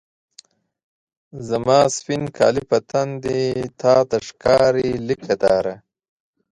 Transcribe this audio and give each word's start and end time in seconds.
زما 1.47 1.79
سپین 1.95 2.23
کالي 2.37 2.63
په 2.69 2.77
تن 2.89 3.07
دي، 3.23 3.41
تا 3.79 3.93
ته 4.09 4.17
ښکاري 4.27 4.91
لکه 5.07 5.33
داره 5.43 5.73